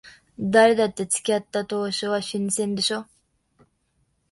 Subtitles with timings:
[0.39, 3.05] 誰だって付き合った当初は新鮮でしょ。